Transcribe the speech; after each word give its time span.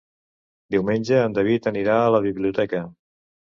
Diumenge 0.75 1.19
en 1.27 1.37
David 1.39 1.71
anirà 1.73 1.99
a 2.07 2.11
la 2.19 2.25
biblioteca. 2.27 2.83